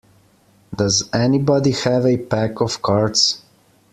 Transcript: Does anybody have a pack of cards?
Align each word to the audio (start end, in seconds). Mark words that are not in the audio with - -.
Does 0.75 1.07
anybody 1.13 1.69
have 1.73 2.07
a 2.07 2.17
pack 2.17 2.59
of 2.59 2.81
cards? 2.81 3.43